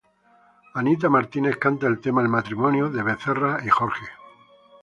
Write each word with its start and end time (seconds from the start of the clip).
Anita 0.81 1.09
Martínez 1.11 1.57
canta 1.57 1.85
el 1.85 1.99
tema 1.99 2.23
"El 2.23 2.27
matrimonio" 2.27 2.89
de 2.89 3.03
Becerra 3.03 3.59
y 3.63 3.69
George. 3.69 4.03